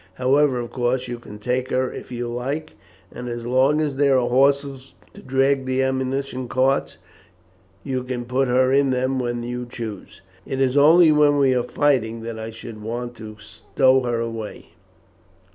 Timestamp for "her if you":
1.69-2.27